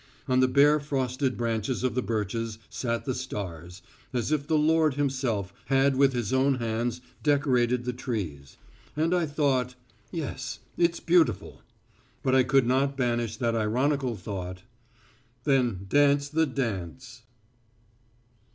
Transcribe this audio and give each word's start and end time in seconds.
On 0.27 0.39
the 0.39 0.47
bare 0.47 0.79
frosted 0.79 1.37
branches 1.37 1.83
of 1.83 1.93
the 1.93 2.01
birches 2.01 2.57
sat 2.71 3.05
the 3.05 3.13
stars, 3.13 3.83
as 4.13 4.31
if 4.31 4.47
the 4.47 4.57
Lord 4.57 4.95
Himself 4.95 5.53
had 5.65 5.95
with 5.95 6.13
His 6.13 6.33
own 6.33 6.55
hands 6.55 7.01
decorated 7.21 7.83
the 7.85 7.93
trees. 7.93 8.57
And 8.97 9.13
I 9.13 9.27
thought, 9.27 9.75
"Yes, 10.11 10.57
it's 10.75 10.99
beautiful." 10.99 11.61
But 12.23 12.33
I 12.33 12.41
could 12.41 12.65
not 12.65 12.97
banish 12.97 13.37
that 13.37 13.53
ironical 13.53 14.15
thought, 14.15 14.63
"Then 15.43 15.85
dance 15.87 16.29
the 16.29 16.47
dance." 16.47 17.21